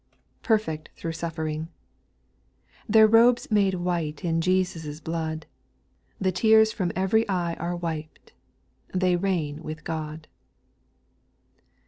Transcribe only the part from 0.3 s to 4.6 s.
6. Perfect through suffering I Their robes made white In